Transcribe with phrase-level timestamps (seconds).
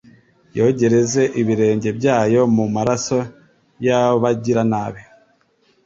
[0.57, 3.17] yogereze ibirenge byayo mu maraso
[3.85, 5.03] y’abagiranabi